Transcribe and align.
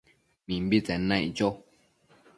Mimbitsen 0.47 1.01
naic 1.09 1.31
cho 1.37 1.47